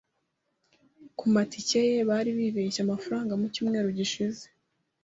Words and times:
kumatike 1.17 1.79
ye 1.89 1.97
bari 2.09 2.29
bibeshye 2.37 2.79
amafaranga 2.85 3.33
mu 3.39 3.45
cyumweru 3.53 3.87
gishize. 3.97 4.43